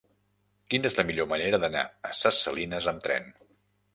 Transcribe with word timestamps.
Quina 0.73 0.89
és 0.89 0.95
la 0.99 1.05
millor 1.09 1.27
manera 1.33 1.59
d'anar 1.65 1.85
a 2.11 2.13
Ses 2.21 2.39
Salines 2.47 2.87
amb 2.95 3.07
tren? 3.09 3.31